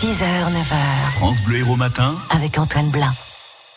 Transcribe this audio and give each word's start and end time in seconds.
6h, 0.00 0.14
9h. 0.14 1.10
France 1.12 1.42
Bleu 1.42 1.58
Héros 1.58 1.76
Matin. 1.76 2.14
Avec 2.30 2.58
Antoine 2.58 2.88
Blanc. 2.88 3.10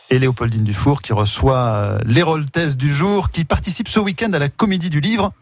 Et 0.10 0.20
Léopoldine 0.20 0.64
Dufour 0.64 1.02
qui 1.02 1.12
reçoit 1.12 1.66
euh, 1.66 2.00
l'héroltesse 2.06 2.78
du 2.78 2.94
jour, 2.94 3.30
qui 3.30 3.44
participe 3.44 3.90
ce 3.90 4.00
week-end 4.00 4.32
à 4.32 4.40
la 4.40 4.48
comédie 4.48 4.90
du 4.90 5.02
livre. 5.02 5.34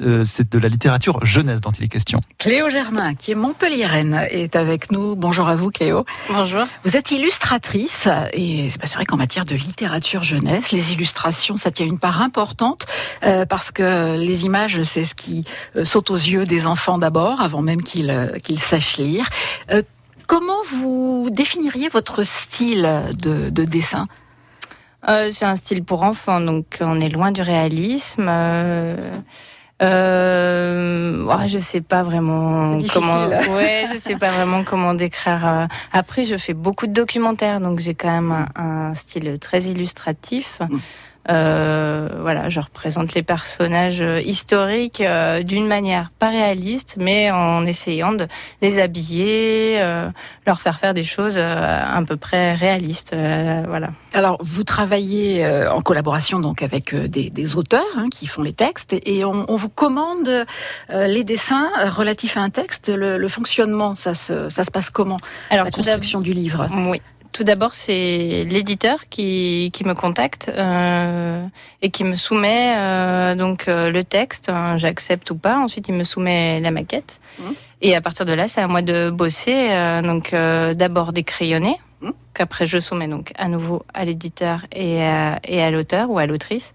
Euh, 0.00 0.24
c'est 0.24 0.50
de 0.50 0.58
la 0.58 0.68
littérature 0.68 1.22
jeunesse 1.26 1.60
dont 1.60 1.72
il 1.72 1.84
est 1.84 1.88
question. 1.88 2.22
Cléo 2.38 2.70
Germain, 2.70 3.14
qui 3.14 3.32
est 3.32 3.34
montpelliéraine, 3.34 4.14
est 4.30 4.56
avec 4.56 4.90
nous. 4.90 5.14
Bonjour 5.14 5.46
à 5.46 5.56
vous, 5.56 5.70
Cléo. 5.70 6.06
Bonjour. 6.30 6.64
Vous 6.84 6.96
êtes 6.96 7.10
illustratrice, 7.10 8.08
et 8.32 8.70
c'est 8.70 8.94
vrai 8.94 9.04
qu'en 9.04 9.18
matière 9.18 9.44
de 9.44 9.56
littérature 9.56 10.22
jeunesse, 10.22 10.72
les 10.72 10.92
illustrations, 10.92 11.58
ça 11.58 11.70
tient 11.70 11.84
une 11.84 11.98
part 11.98 12.22
importante, 12.22 12.86
euh, 13.24 13.44
parce 13.44 13.70
que 13.72 14.16
les 14.16 14.46
images, 14.46 14.80
c'est 14.84 15.04
ce 15.04 15.14
qui 15.14 15.44
euh, 15.76 15.84
saute 15.84 16.10
aux 16.10 16.16
yeux 16.16 16.46
des 16.46 16.66
enfants 16.66 16.96
d'abord, 16.96 17.42
avant 17.42 17.60
même 17.60 17.82
qu'ils 17.82 18.10
euh, 18.10 18.38
qu'ils 18.38 18.60
sachent 18.60 18.96
lire. 18.96 19.28
Euh, 19.70 19.82
comment 20.30 20.62
vous 20.64 21.28
définiriez 21.32 21.88
votre 21.88 22.22
style 22.22 22.88
de, 23.18 23.50
de 23.50 23.64
dessin? 23.64 24.06
Euh, 25.08 25.30
c'est 25.32 25.44
un 25.44 25.56
style 25.56 25.82
pour 25.82 26.04
enfants, 26.04 26.40
donc 26.40 26.78
on 26.80 27.00
est 27.00 27.08
loin 27.08 27.32
du 27.32 27.42
réalisme. 27.42 28.28
Euh, 28.28 29.10
euh, 29.82 31.24
ouais, 31.24 31.48
je 31.48 31.58
sais 31.58 31.80
pas 31.80 32.04
vraiment 32.04 32.78
comment. 32.92 33.26
Ouais, 33.56 33.86
je 33.92 33.96
sais 33.98 34.14
pas 34.14 34.28
vraiment 34.28 34.62
comment 34.62 34.94
décrire. 34.94 35.44
euh. 35.44 35.66
Après, 35.92 36.22
je 36.22 36.36
fais 36.36 36.54
beaucoup 36.54 36.86
de 36.86 36.92
documentaires, 36.92 37.60
donc 37.60 37.80
j'ai 37.80 37.94
quand 37.94 38.12
même 38.20 38.30
un, 38.30 38.46
un 38.90 38.94
style 38.94 39.36
très 39.40 39.62
illustratif. 39.64 40.60
Euh, 41.28 42.08
voilà, 42.20 42.48
je 42.48 42.60
représente 42.60 43.12
les 43.14 43.22
personnages 43.22 44.00
euh, 44.00 44.20
historiques 44.22 45.02
euh, 45.02 45.42
d'une 45.42 45.66
manière 45.66 46.10
pas 46.18 46.30
réaliste, 46.30 46.96
mais 46.98 47.30
en 47.30 47.66
essayant 47.66 48.12
de 48.12 48.26
les 48.62 48.78
habiller, 48.80 49.76
euh, 49.80 50.08
leur 50.46 50.62
faire 50.62 50.78
faire 50.80 50.94
des 50.94 51.04
choses 51.04 51.34
euh, 51.36 51.80
à 51.98 52.02
peu 52.06 52.16
près 52.16 52.54
réalistes. 52.54 53.12
euh, 53.12 53.62
voilà. 53.68 53.90
Alors, 54.14 54.38
vous 54.40 54.64
travaillez 54.64 55.44
euh, 55.44 55.70
en 55.70 55.82
collaboration 55.82 56.40
donc 56.40 56.62
avec 56.62 56.94
des, 56.94 57.28
des 57.28 57.56
auteurs 57.56 57.84
hein, 57.96 58.06
qui 58.10 58.26
font 58.26 58.42
les 58.42 58.54
textes 58.54 58.94
et 59.04 59.24
on, 59.24 59.44
on 59.48 59.56
vous 59.56 59.68
commande 59.68 60.28
euh, 60.28 61.06
les 61.06 61.22
dessins 61.22 61.68
relatifs 61.90 62.38
à 62.38 62.40
un 62.40 62.50
texte. 62.50 62.88
Le, 62.88 63.18
le 63.18 63.28
fonctionnement, 63.28 63.94
ça 63.94 64.14
se, 64.14 64.48
ça 64.48 64.64
se 64.64 64.70
passe 64.70 64.88
comment 64.88 65.18
Alors, 65.50 65.66
La 65.66 65.70
construction 65.70 66.20
du 66.22 66.32
livre? 66.32 66.68
Oui. 66.88 67.02
Tout 67.32 67.44
d'abord, 67.44 67.74
c'est 67.74 68.44
l'éditeur 68.50 69.08
qui, 69.08 69.70
qui 69.72 69.84
me 69.84 69.94
contacte 69.94 70.50
euh, 70.52 71.46
et 71.80 71.90
qui 71.90 72.02
me 72.04 72.16
soumet 72.16 72.74
euh, 72.76 73.34
donc 73.36 73.68
euh, 73.68 73.90
le 73.92 74.02
texte. 74.02 74.48
hein, 74.48 74.76
J'accepte 74.76 75.30
ou 75.30 75.36
pas. 75.36 75.56
Ensuite, 75.58 75.88
il 75.88 75.94
me 75.94 76.04
soumet 76.04 76.60
la 76.60 76.70
maquette. 76.72 77.20
Mhm. 77.38 77.54
Et 77.82 77.94
à 77.94 78.00
partir 78.00 78.26
de 78.26 78.32
là, 78.32 78.48
c'est 78.48 78.60
à 78.60 78.66
moi 78.66 78.82
de 78.82 79.10
bosser. 79.10 79.68
euh, 79.70 80.02
donc 80.02 80.32
euh, 80.34 80.74
d'abord 80.74 81.12
des 81.12 81.22
crayonnés, 81.22 81.78
Mhm. 82.02 82.12
qu'après 82.34 82.66
je 82.66 82.78
soumets 82.80 83.08
donc 83.08 83.32
à 83.38 83.46
nouveau 83.48 83.82
à 83.94 84.04
l'éditeur 84.06 84.64
et 84.72 85.02
à, 85.04 85.38
et 85.44 85.62
à 85.62 85.70
l'auteur 85.70 86.10
ou 86.10 86.18
à 86.18 86.26
l'autrice. 86.26 86.74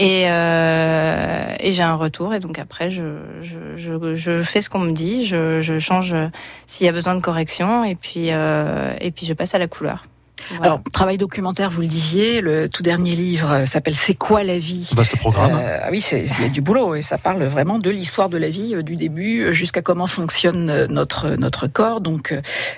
Et, 0.00 0.30
euh, 0.30 1.56
et 1.58 1.72
j'ai 1.72 1.82
un 1.82 1.96
retour 1.96 2.32
et 2.32 2.38
donc 2.38 2.60
après 2.60 2.88
je, 2.88 3.02
je, 3.42 3.76
je, 3.76 4.14
je 4.14 4.42
fais 4.44 4.62
ce 4.62 4.70
qu'on 4.70 4.78
me 4.78 4.92
dit, 4.92 5.26
je, 5.26 5.60
je 5.60 5.80
change 5.80 6.14
euh, 6.14 6.28
s'il 6.66 6.86
y 6.86 6.88
a 6.88 6.92
besoin 6.92 7.16
de 7.16 7.20
correction 7.20 7.82
et 7.82 7.96
puis 7.96 8.30
euh, 8.30 8.94
et 9.00 9.10
puis 9.10 9.26
je 9.26 9.34
passe 9.34 9.56
à 9.56 9.58
la 9.58 9.66
couleur. 9.66 10.04
Voilà. 10.50 10.64
Alors, 10.64 10.80
travail 10.92 11.18
documentaire, 11.18 11.70
vous 11.70 11.80
le 11.82 11.86
disiez, 11.86 12.40
le 12.40 12.68
tout 12.68 12.82
dernier 12.82 13.14
livre 13.16 13.64
s'appelle 13.64 13.94
C'est 13.96 14.14
quoi 14.14 14.44
la 14.44 14.58
vie? 14.58 14.90
Vaste 14.94 15.16
programme. 15.18 15.52
Euh, 15.54 15.80
ah 15.82 15.88
oui, 15.90 16.04
il 16.12 16.42
y 16.42 16.44
a 16.44 16.48
du 16.48 16.60
boulot 16.60 16.94
et 16.94 17.02
ça 17.02 17.18
parle 17.18 17.42
vraiment 17.44 17.78
de 17.78 17.90
l'histoire 17.90 18.28
de 18.28 18.38
la 18.38 18.48
vie 18.48 18.74
euh, 18.74 18.82
du 18.82 18.96
début 18.96 19.42
euh, 19.42 19.52
jusqu'à 19.52 19.82
comment 19.82 20.06
fonctionne 20.06 20.70
euh, 20.70 20.86
notre 20.86 21.30
notre 21.30 21.66
corps. 21.66 22.00
Donc, 22.00 22.32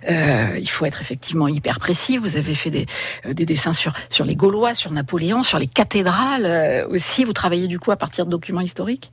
euh, 0.09 0.59
il 0.59 0.69
faut 0.69 0.85
être 0.85 1.01
effectivement 1.01 1.49
hyper 1.49 1.79
précis. 1.79 2.19
Vous 2.19 2.37
avez 2.37 2.55
fait 2.55 2.71
des, 2.71 2.87
des 3.31 3.47
dessins 3.47 3.73
sur 3.73 3.93
sur 4.09 4.25
les 4.25 4.37
Gaulois, 4.37 4.75
sur 4.75 4.91
Napoléon, 4.93 5.43
sur 5.43 5.59
les 5.59 5.67
cathédrales 5.69 6.47
euh, 6.47 6.89
aussi. 6.89 7.25
Vous 7.25 7.33
travaillez 7.33 7.69
du 7.69 7.79
coup 7.79 7.91
à 7.91 7.97
partir 7.97 8.27
de 8.27 8.31
documents 8.31 8.61
historiques? 8.61 9.13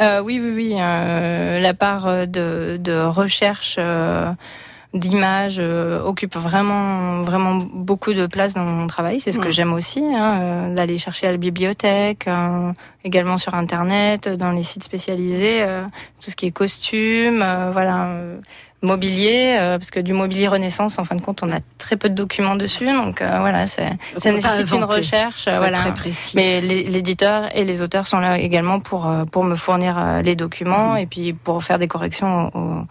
Euh, 0.00 0.20
oui, 0.20 0.40
oui, 0.42 0.52
oui. 0.54 0.76
euh, 0.80 1.60
la 1.60 1.72
part 1.72 2.26
de, 2.26 2.76
de 2.80 3.00
recherche 3.00 3.76
euh, 3.78 4.32
d'images 4.94 5.56
euh, 5.58 6.00
occupe 6.02 6.36
vraiment, 6.36 7.20
vraiment 7.22 7.56
beaucoup 7.56 8.12
de 8.14 8.26
place 8.26 8.54
dans 8.54 8.62
mon 8.64 8.86
travail. 8.86 9.18
C'est 9.20 9.32
ce 9.32 9.38
que 9.40 9.50
j'aime 9.50 9.72
aussi, 9.72 10.00
hein, 10.02 10.28
euh, 10.34 10.74
d'aller 10.74 10.98
chercher 10.98 11.26
à 11.26 11.30
la 11.32 11.36
bibliothèque, 11.36 12.26
euh, 12.28 12.72
également 13.04 13.36
sur 13.36 13.54
Internet, 13.54 14.28
dans 14.28 14.50
les 14.52 14.62
sites 14.62 14.84
spécialisés, 14.84 15.62
euh, 15.62 15.82
tout 16.22 16.30
ce 16.30 16.36
qui 16.36 16.46
est 16.46 16.52
costume, 16.52 17.42
euh, 17.42 17.70
voilà. 17.72 18.04
euh, 18.06 18.36
mobilier 18.82 19.56
euh, 19.58 19.78
parce 19.78 19.90
que 19.90 19.98
du 19.98 20.12
mobilier 20.12 20.46
renaissance 20.46 20.98
en 20.98 21.04
fin 21.04 21.14
de 21.14 21.22
compte 21.22 21.42
on 21.42 21.50
a 21.50 21.56
très 21.78 21.96
peu 21.96 22.10
de 22.10 22.14
documents 22.14 22.54
dessus 22.54 22.84
donc 22.84 23.22
euh, 23.22 23.38
voilà 23.40 23.66
c'est 23.66 23.88
ça 24.18 24.30
nécessite 24.30 24.70
une 24.72 24.84
recherche 24.84 25.48
euh, 25.48 25.56
voilà 25.56 25.78
très 25.78 25.94
précis. 25.94 26.36
mais 26.36 26.60
l'é- 26.60 26.82
l'éditeur 26.84 27.44
et 27.56 27.64
les 27.64 27.80
auteurs 27.80 28.06
sont 28.06 28.18
là 28.18 28.38
également 28.38 28.80
pour 28.80 29.10
pour 29.32 29.42
me 29.42 29.54
fournir 29.56 30.20
les 30.22 30.36
documents 30.36 30.92
Mhm. 30.92 30.98
et 30.98 31.06
puis 31.06 31.32
pour 31.32 31.64
faire 31.64 31.78
des 31.78 31.88
corrections 31.88 32.50
au, 32.54 32.58
au- 32.58 32.84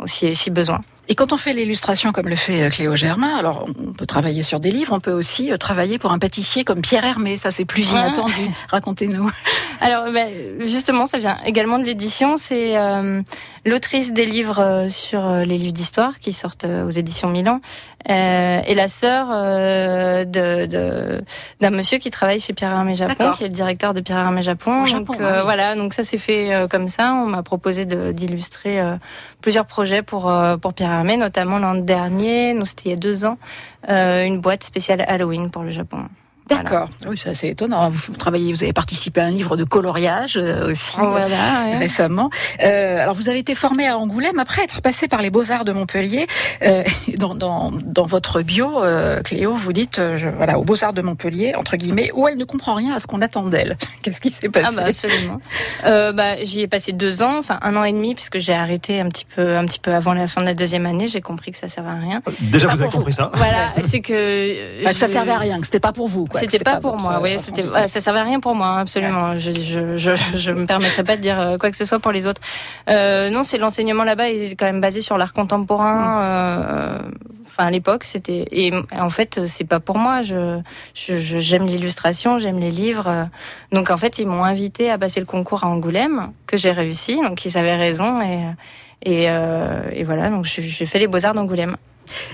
au- 0.00 0.06
si, 0.06 0.34
si 0.34 0.50
besoin. 0.50 0.80
Et 1.10 1.14
quand 1.14 1.32
on 1.32 1.36
fait 1.38 1.54
l'illustration 1.54 2.12
comme 2.12 2.28
le 2.28 2.36
fait 2.36 2.62
euh, 2.64 2.68
Cléo 2.68 2.94
Germain, 2.94 3.36
alors 3.36 3.66
on 3.80 3.92
peut 3.92 4.04
travailler 4.06 4.42
sur 4.42 4.60
des 4.60 4.70
livres, 4.70 4.92
on 4.94 5.00
peut 5.00 5.12
aussi 5.12 5.50
euh, 5.50 5.56
travailler 5.56 5.98
pour 5.98 6.12
un 6.12 6.18
pâtissier 6.18 6.64
comme 6.64 6.82
Pierre 6.82 7.04
Hermé. 7.04 7.38
Ça, 7.38 7.50
c'est 7.50 7.64
plus 7.64 7.90
Ouais. 7.92 7.98
inattendu. 7.98 8.34
Racontez-nous. 8.68 9.30
Alors 9.80 10.04
ben, 10.12 10.28
justement, 10.60 11.06
ça 11.06 11.18
vient 11.18 11.38
également 11.46 11.78
de 11.78 11.84
l'édition. 11.84 12.36
C'est 12.36 12.76
euh, 12.76 13.22
l'autrice 13.64 14.12
des 14.12 14.26
livres 14.26 14.86
sur 14.90 15.22
les 15.30 15.56
livres 15.58 15.72
d'histoire 15.72 16.18
qui 16.18 16.32
sortent 16.32 16.64
aux 16.64 16.90
éditions 16.90 17.28
Milan 17.30 17.60
euh, 18.10 18.60
et 18.66 18.74
la 18.74 18.88
sœur 18.88 19.28
euh, 19.32 20.24
de 20.24 20.66
de- 20.66 21.22
d'un 21.60 21.70
monsieur 21.70 21.98
qui 21.98 22.10
travaille 22.10 22.40
chez 22.40 22.52
Pierre 22.52 22.72
Hermé 22.72 22.94
Japon, 22.94 23.30
qui 23.36 23.44
est 23.44 23.48
le 23.48 23.52
directeur 23.52 23.94
de 23.94 24.00
Pierre 24.00 24.18
Hermé 24.18 24.42
Japon. 24.42 24.84
Donc 24.84 25.08
oui. 25.10 25.16
voilà, 25.18 25.74
donc 25.76 25.94
ça 25.94 26.02
s'est 26.04 26.18
fait 26.18 26.50
comme 26.70 26.88
ça. 26.88 27.14
On 27.14 27.26
m'a 27.26 27.42
proposé 27.42 27.84
d'illustrer 27.86 28.80
plusieurs 29.40 29.66
projets 29.66 30.02
pour 30.02 30.32
pour 30.60 30.74
Pierre 30.74 30.90
Notamment 31.04 31.58
l'an 31.58 31.74
dernier, 31.74 32.54
c'était 32.64 32.88
il 32.88 32.90
y 32.90 32.94
a 32.94 32.96
deux 32.96 33.24
ans, 33.24 33.38
euh, 33.88 34.24
une 34.24 34.40
boîte 34.40 34.64
spéciale 34.64 35.04
Halloween 35.06 35.50
pour 35.50 35.62
le 35.62 35.70
Japon. 35.70 36.08
Voilà. 36.54 36.62
D'accord. 36.70 36.88
Oui, 37.08 37.16
ça 37.18 37.34
c'est 37.34 37.48
étonnant. 37.48 37.88
Vous, 37.90 38.12
vous 38.12 38.16
travaillez, 38.16 38.52
vous 38.52 38.62
avez 38.62 38.72
participé 38.72 39.20
à 39.20 39.24
un 39.24 39.30
livre 39.30 39.56
de 39.56 39.64
coloriage 39.64 40.36
euh, 40.36 40.70
aussi. 40.70 40.96
Voilà. 40.98 41.26
ouais. 41.26 41.78
Récemment. 41.78 42.30
Euh, 42.62 43.02
alors, 43.02 43.14
vous 43.14 43.28
avez 43.28 43.38
été 43.38 43.54
formé 43.54 43.86
à 43.86 43.98
Angoulême 43.98 44.38
après 44.38 44.62
être 44.62 44.80
passé 44.80 45.08
par 45.08 45.22
les 45.22 45.30
Beaux-Arts 45.30 45.64
de 45.64 45.72
Montpellier. 45.72 46.26
Euh, 46.62 46.82
dans, 47.18 47.34
dans, 47.34 47.70
dans 47.72 48.06
votre 48.06 48.42
bio, 48.42 48.82
euh, 48.82 49.20
Cléo, 49.22 49.54
vous 49.54 49.72
dites, 49.72 49.98
euh, 49.98 50.16
je, 50.16 50.28
voilà, 50.28 50.58
aux 50.58 50.64
Beaux-Arts 50.64 50.92
de 50.92 51.02
Montpellier, 51.02 51.54
entre 51.54 51.76
guillemets, 51.76 52.10
où 52.14 52.26
elle 52.28 52.36
ne 52.36 52.44
comprend 52.44 52.74
rien 52.74 52.92
à 52.94 52.98
ce 52.98 53.06
qu'on 53.06 53.20
attend 53.22 53.44
d'elle. 53.44 53.76
Qu'est-ce 54.02 54.20
qui 54.20 54.30
s'est 54.30 54.48
passé 54.48 54.66
Ah 54.70 54.72
bah 54.76 54.84
absolument. 54.86 55.40
Euh, 55.86 56.12
bah, 56.12 56.36
j'y 56.42 56.60
ai 56.62 56.66
passé 56.68 56.92
deux 56.92 57.22
ans, 57.22 57.38
enfin 57.38 57.58
un 57.62 57.76
an 57.76 57.84
et 57.84 57.92
demi, 57.92 58.14
puisque 58.14 58.38
j'ai 58.38 58.54
arrêté 58.54 59.00
un 59.00 59.08
petit 59.08 59.24
peu, 59.24 59.56
un 59.56 59.64
petit 59.64 59.78
peu 59.80 59.94
avant 59.94 60.14
la 60.14 60.26
fin 60.26 60.40
de 60.40 60.46
la 60.46 60.54
deuxième 60.54 60.86
année. 60.86 61.08
J'ai 61.08 61.20
compris 61.20 61.52
que 61.52 61.58
ça 61.58 61.68
servait 61.68 61.90
à 61.90 61.94
rien. 62.00 62.22
Déjà, 62.40 62.68
vous 62.68 62.82
avez 62.82 62.90
compris 62.90 63.12
ça 63.12 63.30
Voilà, 63.34 63.72
c'est 63.86 64.00
que 64.00 64.12
euh, 64.14 64.80
Enfin, 64.82 64.90
que 64.92 64.96
ça 64.96 65.08
servait 65.08 65.32
à 65.32 65.38
rien, 65.38 65.60
que 65.60 65.66
c'était 65.66 65.80
pas 65.80 65.92
pour 65.92 66.08
vous. 66.08 66.26
quoi, 66.26 66.37
C'était 66.38 66.58
pas, 66.58 66.80
pour 66.80 66.92
votre, 66.92 67.02
moi, 67.02 67.20
oui. 67.22 67.32
votre 67.32 67.44
C'était, 67.44 67.88
ça 67.88 68.00
servait 68.00 68.20
à 68.20 68.24
rien 68.24 68.40
pour 68.40 68.54
moi, 68.54 68.78
absolument. 68.78 69.38
Je, 69.38 69.50
je, 69.50 69.96
je, 69.96 70.10
je 70.36 70.50
me 70.52 70.66
permettrais 70.66 71.04
pas 71.04 71.16
de 71.16 71.22
dire 71.22 71.38
euh, 71.38 71.56
quoi 71.58 71.70
que 71.70 71.76
ce 71.76 71.84
soit 71.84 71.98
pour 71.98 72.12
les 72.12 72.26
autres. 72.26 72.40
Euh, 72.90 73.30
non, 73.30 73.42
c'est 73.42 73.58
l'enseignement 73.58 74.04
là-bas 74.04 74.28
est 74.30 74.54
quand 74.58 74.66
même 74.66 74.80
basé 74.80 75.00
sur 75.00 75.18
l'art 75.18 75.32
contemporain. 75.32 76.22
euh, 76.24 76.98
Enfin, 77.50 77.64
à 77.64 77.70
l'époque, 77.70 78.04
c'était 78.04 78.44
et 78.52 78.70
en 78.92 79.08
fait, 79.08 79.46
c'est 79.46 79.64
pas 79.64 79.80
pour 79.80 79.96
moi. 79.96 80.20
Je, 80.20 80.60
j'aime 80.94 81.64
l'illustration, 81.66 82.36
j'aime 82.38 82.58
les 82.58 82.70
livres. 82.70 83.08
euh. 83.08 83.24
Donc 83.72 83.90
en 83.90 83.96
fait, 83.96 84.18
ils 84.18 84.26
m'ont 84.26 84.44
invité 84.44 84.90
à 84.90 84.98
passer 84.98 85.18
le 85.20 85.24
concours 85.24 85.64
à 85.64 85.68
Angoulême, 85.68 86.30
que 86.46 86.58
j'ai 86.58 86.72
réussi. 86.72 87.16
Donc 87.16 87.46
ils 87.46 87.56
avaient 87.56 87.76
raison 87.76 88.20
et 88.20 88.40
et, 89.02 89.30
euh, 89.30 89.80
et 89.92 90.04
voilà. 90.04 90.28
Donc 90.28 90.44
j'ai 90.44 90.60
j'ai 90.62 90.84
fait 90.84 90.98
les 90.98 91.06
beaux 91.06 91.24
arts 91.24 91.32
d'Angoulême. 91.34 91.76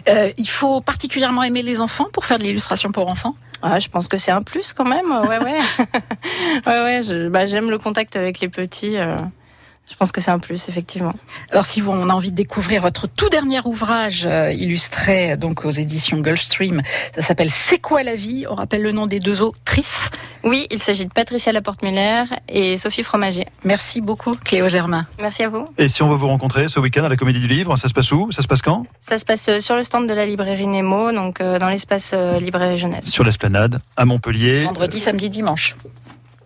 Euh, 0.08 0.30
il 0.36 0.48
faut 0.48 0.80
particulièrement 0.80 1.42
aimer 1.42 1.62
les 1.62 1.80
enfants 1.80 2.06
pour 2.12 2.24
faire 2.24 2.38
de 2.38 2.44
l'illustration 2.44 2.92
pour 2.92 3.08
enfants. 3.08 3.36
Ah, 3.62 3.78
je 3.78 3.88
pense 3.88 4.08
que 4.08 4.18
c'est 4.18 4.30
un 4.30 4.42
plus 4.42 4.72
quand 4.72 4.84
même. 4.84 5.10
Ouais, 5.10 5.38
ouais. 5.38 5.58
ouais, 6.66 6.82
ouais. 6.82 7.28
bah, 7.30 7.46
j'aime 7.46 7.70
le 7.70 7.78
contact 7.78 8.16
avec 8.16 8.40
les 8.40 8.48
petits. 8.48 8.96
euh, 8.96 9.16
je 9.90 9.96
pense 9.96 10.12
que 10.12 10.20
c'est 10.20 10.30
un 10.30 10.38
plus, 10.38 10.68
effectivement. 10.68 11.14
Alors, 11.50 11.64
si 11.64 11.80
vous, 11.80 11.90
on 11.90 12.08
a 12.08 12.12
envie 12.12 12.30
de 12.30 12.36
découvrir 12.36 12.80
votre 12.82 13.06
tout 13.06 13.28
dernier 13.28 13.60
ouvrage 13.64 14.24
euh, 14.24 14.50
illustré 14.50 15.36
donc 15.36 15.64
aux 15.64 15.70
éditions 15.70 16.18
Gulfstream, 16.20 16.82
ça 17.14 17.22
s'appelle 17.22 17.50
C'est 17.50 17.78
quoi 17.78 18.02
la 18.02 18.16
vie? 18.16 18.46
On 18.48 18.54
rappelle 18.54 18.82
le 18.82 18.92
nom 18.92 19.06
des 19.06 19.20
deux 19.20 19.42
autrices. 19.42 20.08
Oui, 20.42 20.66
il 20.70 20.78
s'agit 20.78 21.04
de 21.04 21.12
Patricia 21.12 21.52
Laporte-Muller 21.52 22.24
et 22.48 22.76
Sophie 22.78 23.02
Fromager. 23.02 23.46
Merci 23.62 24.00
beaucoup, 24.00 24.34
Cléo 24.36 24.68
Germain. 24.68 25.04
Merci 25.20 25.42
à 25.42 25.48
vous. 25.48 25.68
Et 25.78 25.88
si 25.88 26.02
on 26.02 26.08
veut 26.08 26.16
vous 26.16 26.28
rencontrer 26.28 26.68
ce 26.68 26.80
week-end 26.80 27.04
à 27.04 27.08
la 27.08 27.16
Comédie 27.16 27.40
du 27.40 27.48
Livre, 27.48 27.76
ça 27.76 27.88
se 27.88 27.94
passe 27.94 28.10
où? 28.10 28.32
Ça 28.32 28.42
se 28.42 28.48
passe 28.48 28.62
quand? 28.62 28.86
Ça 29.00 29.18
se 29.18 29.24
passe 29.24 29.48
euh, 29.48 29.60
sur 29.60 29.76
le 29.76 29.84
stand 29.84 30.08
de 30.08 30.14
la 30.14 30.26
librairie 30.26 30.66
Nemo, 30.66 31.12
donc 31.12 31.40
euh, 31.40 31.58
dans 31.58 31.68
l'espace 31.68 32.10
euh, 32.14 32.40
librairie 32.40 32.78
jeunesse. 32.78 33.06
Sur 33.06 33.24
l'esplanade, 33.24 33.80
à 33.96 34.04
Montpellier. 34.04 34.64
Vendredi, 34.64 34.98
samedi, 34.98 35.30
dimanche. 35.30 35.76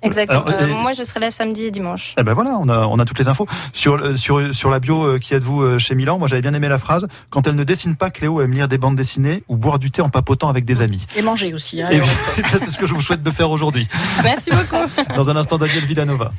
Exactement. 0.02 0.44
Alors, 0.44 0.60
Euh, 0.60 0.66
et- 0.68 0.74
moi, 0.82 0.92
je 0.92 1.02
serai 1.02 1.20
là 1.20 1.30
samedi 1.30 1.64
et 1.64 1.70
dimanche. 1.70 2.14
Eh 2.18 2.22
ben 2.22 2.32
voilà, 2.34 2.56
on 2.60 2.68
a, 2.68 2.86
on 2.86 2.98
a 2.98 3.04
toutes 3.04 3.18
les 3.18 3.28
infos. 3.28 3.46
Sur, 3.72 3.94
euh, 3.94 4.16
sur, 4.16 4.54
sur 4.54 4.70
la 4.70 4.78
bio 4.80 5.02
euh, 5.04 5.18
qui 5.18 5.34
êtes-vous 5.34 5.62
euh, 5.62 5.78
chez 5.78 5.94
Milan, 5.94 6.18
moi 6.18 6.28
j'avais 6.28 6.42
bien 6.42 6.54
aimé 6.54 6.68
la 6.68 6.78
phrase 6.78 7.06
Quand 7.30 7.46
elle 7.46 7.54
ne 7.56 7.64
dessine 7.64 7.96
pas, 7.96 8.10
Cléo 8.10 8.40
aime 8.40 8.52
lire 8.52 8.68
des 8.68 8.78
bandes 8.78 8.96
dessinées 8.96 9.42
ou 9.48 9.56
boire 9.56 9.78
du 9.78 9.90
thé 9.90 10.02
en 10.02 10.08
papotant 10.10 10.48
avec 10.48 10.64
des 10.64 10.80
amis. 10.80 11.06
Et 11.16 11.22
manger 11.22 11.52
aussi. 11.54 11.82
hein, 11.82 11.88
Et 11.90 12.00
c'est 12.58 12.70
ce 12.70 12.78
que 12.78 12.86
je 12.86 12.94
vous 12.94 13.02
souhaite 13.02 13.22
de 13.22 13.30
faire 13.30 13.50
aujourd'hui. 13.50 13.88
Merci 14.22 14.50
beaucoup. 14.50 14.84
Dans 15.16 15.28
un 15.30 15.36
instant, 15.36 15.58
Daniel 15.58 15.84
Villanova. 15.84 16.32